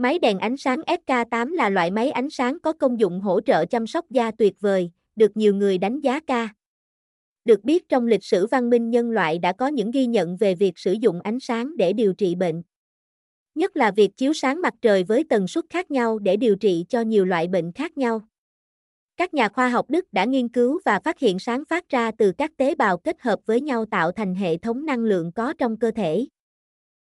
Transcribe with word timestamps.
Máy 0.00 0.18
đèn 0.18 0.38
ánh 0.38 0.56
sáng 0.56 0.80
SK8 0.80 1.54
là 1.54 1.70
loại 1.70 1.90
máy 1.90 2.10
ánh 2.10 2.30
sáng 2.30 2.60
có 2.60 2.72
công 2.72 3.00
dụng 3.00 3.20
hỗ 3.20 3.40
trợ 3.40 3.64
chăm 3.64 3.86
sóc 3.86 4.10
da 4.10 4.30
tuyệt 4.30 4.60
vời, 4.60 4.90
được 5.16 5.36
nhiều 5.36 5.54
người 5.54 5.78
đánh 5.78 6.00
giá 6.00 6.20
ca. 6.20 6.48
Được 7.44 7.64
biết 7.64 7.88
trong 7.88 8.06
lịch 8.06 8.24
sử 8.24 8.46
văn 8.46 8.70
minh 8.70 8.90
nhân 8.90 9.10
loại 9.10 9.38
đã 9.38 9.52
có 9.52 9.66
những 9.66 9.90
ghi 9.90 10.06
nhận 10.06 10.36
về 10.36 10.54
việc 10.54 10.78
sử 10.78 10.92
dụng 10.92 11.20
ánh 11.20 11.40
sáng 11.40 11.76
để 11.76 11.92
điều 11.92 12.12
trị 12.12 12.34
bệnh. 12.34 12.62
Nhất 13.54 13.76
là 13.76 13.90
việc 13.90 14.16
chiếu 14.16 14.32
sáng 14.32 14.60
mặt 14.60 14.74
trời 14.82 15.04
với 15.04 15.24
tần 15.28 15.48
suất 15.48 15.64
khác 15.70 15.90
nhau 15.90 16.18
để 16.18 16.36
điều 16.36 16.56
trị 16.56 16.84
cho 16.88 17.00
nhiều 17.00 17.24
loại 17.24 17.48
bệnh 17.48 17.72
khác 17.72 17.98
nhau. 17.98 18.22
Các 19.16 19.34
nhà 19.34 19.48
khoa 19.48 19.68
học 19.68 19.90
Đức 19.90 20.12
đã 20.12 20.24
nghiên 20.24 20.48
cứu 20.48 20.80
và 20.84 21.00
phát 21.04 21.18
hiện 21.18 21.38
sáng 21.38 21.64
phát 21.64 21.88
ra 21.88 22.10
từ 22.18 22.32
các 22.38 22.56
tế 22.56 22.74
bào 22.74 22.98
kết 22.98 23.20
hợp 23.20 23.40
với 23.46 23.60
nhau 23.60 23.84
tạo 23.84 24.12
thành 24.12 24.34
hệ 24.34 24.56
thống 24.56 24.86
năng 24.86 25.00
lượng 25.04 25.32
có 25.32 25.54
trong 25.58 25.76
cơ 25.76 25.90
thể. 25.90 26.26